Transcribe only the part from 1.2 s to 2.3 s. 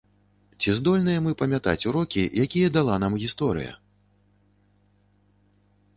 мы памятаць урокі,